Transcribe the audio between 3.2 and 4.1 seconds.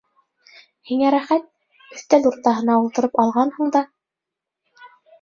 алғанһың да!..